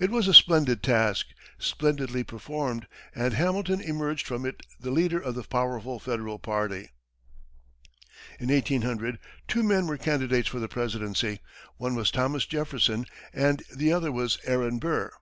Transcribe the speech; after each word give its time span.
It 0.00 0.08
was 0.08 0.26
a 0.26 0.32
splendid 0.32 0.82
task, 0.82 1.26
splendidly 1.58 2.24
performed, 2.24 2.86
and 3.14 3.34
Hamilton 3.34 3.82
emerged 3.82 4.26
from 4.26 4.46
it 4.46 4.62
the 4.80 4.90
leader 4.90 5.20
of 5.20 5.34
the 5.34 5.42
powerful 5.42 5.98
Federal 6.00 6.38
party. 6.38 6.88
In 8.40 8.48
1800, 8.50 9.18
two 9.46 9.62
men 9.62 9.86
were 9.86 9.98
candidates 9.98 10.48
for 10.48 10.58
the 10.58 10.68
presidency. 10.68 11.40
One 11.76 11.94
was 11.94 12.10
Thomas 12.10 12.46
Jefferson 12.46 13.04
and 13.34 13.62
the 13.76 13.92
other 13.92 14.10
was 14.10 14.38
Aaron 14.44 14.78
Burr. 14.78 15.12